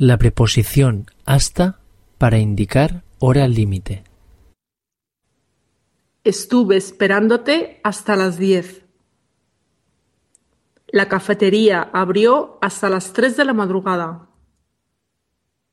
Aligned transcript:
La 0.00 0.16
preposición 0.16 1.06
hasta 1.24 1.80
para 2.18 2.38
indicar 2.38 3.02
hora 3.18 3.48
límite. 3.48 4.04
Estuve 6.22 6.76
esperándote 6.76 7.80
hasta 7.82 8.14
las 8.14 8.38
diez. 8.38 8.84
La 10.86 11.08
cafetería 11.08 11.90
abrió 11.92 12.58
hasta 12.62 12.88
las 12.88 13.12
tres 13.12 13.36
de 13.36 13.44
la 13.44 13.54
madrugada. 13.54 14.27